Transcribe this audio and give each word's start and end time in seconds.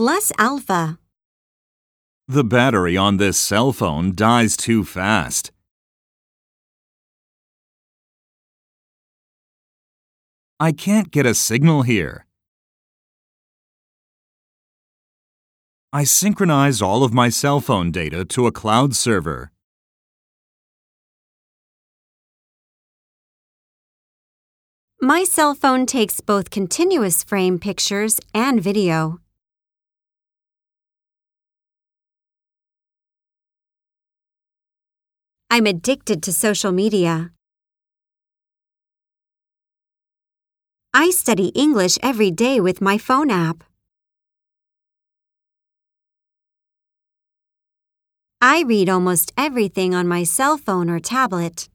plus 0.00 0.32
alpha. 0.38 0.98
The 2.26 2.42
battery 2.42 2.96
on 2.96 3.18
this 3.18 3.36
cell 3.36 3.70
phone 3.70 4.14
dies 4.14 4.56
too 4.56 4.82
fast. 4.82 5.52
I 10.58 10.72
can't 10.72 11.10
get 11.10 11.26
a 11.26 11.34
signal 11.34 11.82
here. 11.82 12.24
I 15.92 16.04
synchronize 16.04 16.80
all 16.80 17.04
of 17.04 17.12
my 17.12 17.28
cell 17.28 17.60
phone 17.60 17.90
data 17.90 18.24
to 18.24 18.46
a 18.46 18.52
cloud 18.52 18.96
server. 18.96 19.52
My 25.02 25.24
cell 25.24 25.54
phone 25.54 25.84
takes 25.84 26.22
both 26.22 26.48
continuous 26.48 27.22
frame 27.22 27.58
pictures 27.58 28.18
and 28.32 28.62
video. 28.62 29.20
I'm 35.52 35.66
addicted 35.66 36.22
to 36.22 36.32
social 36.32 36.70
media. 36.70 37.32
I 40.94 41.10
study 41.10 41.48
English 41.56 41.98
every 42.04 42.30
day 42.30 42.60
with 42.60 42.80
my 42.80 42.98
phone 42.98 43.32
app. 43.32 43.64
I 48.40 48.62
read 48.62 48.88
almost 48.88 49.32
everything 49.36 49.92
on 49.92 50.06
my 50.06 50.22
cell 50.22 50.56
phone 50.56 50.88
or 50.88 51.00
tablet. 51.00 51.68